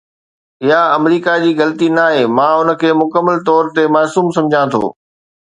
[0.69, 4.83] اها آمريڪا جي غلطي ناهي، مان ان کي مڪمل طور تي معصوم سمجهان ٿو